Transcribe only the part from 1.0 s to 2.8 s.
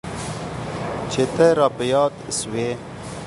چي ته را په ياد سوې.